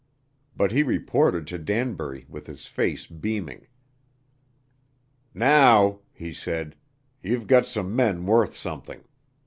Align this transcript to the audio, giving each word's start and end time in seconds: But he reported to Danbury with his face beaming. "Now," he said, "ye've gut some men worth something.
But 0.57 0.71
he 0.71 0.81
reported 0.81 1.45
to 1.45 1.59
Danbury 1.59 2.25
with 2.27 2.47
his 2.47 2.65
face 2.65 3.05
beaming. 3.05 3.67
"Now," 5.31 5.99
he 6.11 6.33
said, 6.33 6.75
"ye've 7.21 7.45
gut 7.45 7.67
some 7.67 7.95
men 7.95 8.25
worth 8.25 8.55
something. 8.57 9.03